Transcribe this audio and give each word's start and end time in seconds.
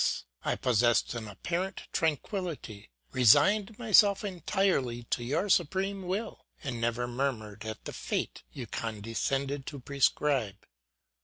I 0.43 0.55
possessed 0.55 1.13
an 1.13 1.27
apparent 1.27 1.83
tranquillity, 1.93 2.89
resigned 3.11 3.77
myself 3.77 4.23
entirely 4.23 5.03
to 5.11 5.23
your 5.23 5.47
supreme 5.47 6.07
will, 6.07 6.47
and 6.63 6.81
never 6.81 7.07
murmured 7.07 7.65
at 7.65 7.85
the 7.85 7.93
fate 7.93 8.41
you 8.51 8.65
condescended 8.65 9.67
to 9.67 9.79
prescribe. 9.79 10.65